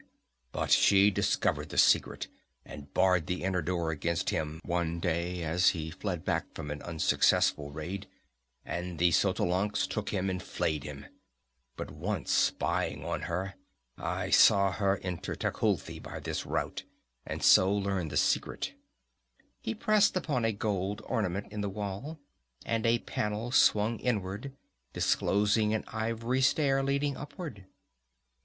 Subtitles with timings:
[0.51, 2.27] But she discovered the secret,
[2.65, 6.81] and barred the hidden door against him one day as he fled back from an
[6.81, 8.07] unsuccessful raid,
[8.65, 11.05] and the Xotalancas took him and flayed him.
[11.77, 13.53] But once, spying upon her,
[13.95, 16.83] I saw her enter Tecuhltli by this route,
[17.23, 18.73] and so learned the secret."
[19.59, 22.17] He pressed upon a gold ornament in the wall,
[22.65, 24.51] and a panel swung inward,
[24.93, 27.67] disclosing an ivory stair leading upward.